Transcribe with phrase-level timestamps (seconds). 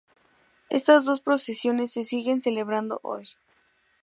[0.71, 3.27] Estas dos procesiones se siguen celebrando hoy.